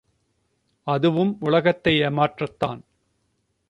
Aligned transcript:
அதுவும் 0.87 1.37
உலகத்தை 1.39 2.01
ஏமாற்றத்தான். 2.01 2.81